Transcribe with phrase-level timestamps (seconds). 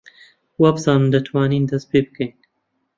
[0.61, 2.31] وابزانم دەتوانین دەست پێ بکەین.